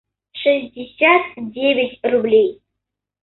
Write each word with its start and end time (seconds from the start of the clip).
шестьдесят 0.41 1.35
девять 1.53 1.99
рублей 2.01 2.49